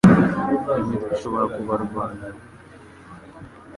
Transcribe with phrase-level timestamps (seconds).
[0.79, 2.41] imitwe ishobora kubarwanya aho